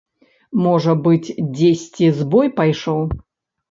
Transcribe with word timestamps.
Можа 0.67 0.95
быць, 1.05 1.35
дзесьці 1.61 2.11
збой 2.25 2.47
пайшоў. 2.61 3.01